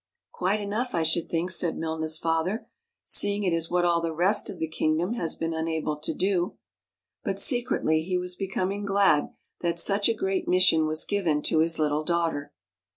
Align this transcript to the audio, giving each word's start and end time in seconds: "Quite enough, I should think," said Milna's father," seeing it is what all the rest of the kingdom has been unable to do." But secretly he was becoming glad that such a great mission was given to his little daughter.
"Quite 0.31 0.59
enough, 0.59 0.95
I 0.95 1.03
should 1.03 1.29
think," 1.29 1.51
said 1.51 1.77
Milna's 1.77 2.17
father," 2.17 2.67
seeing 3.03 3.43
it 3.43 3.53
is 3.53 3.69
what 3.69 3.85
all 3.85 4.01
the 4.01 4.11
rest 4.11 4.49
of 4.49 4.57
the 4.57 4.67
kingdom 4.67 5.13
has 5.13 5.35
been 5.35 5.53
unable 5.53 5.95
to 5.95 6.11
do." 6.11 6.57
But 7.23 7.37
secretly 7.37 8.01
he 8.01 8.17
was 8.17 8.35
becoming 8.35 8.83
glad 8.83 9.29
that 9.59 9.77
such 9.79 10.09
a 10.09 10.15
great 10.15 10.47
mission 10.47 10.87
was 10.87 11.05
given 11.05 11.43
to 11.43 11.59
his 11.59 11.77
little 11.77 12.03
daughter. 12.03 12.51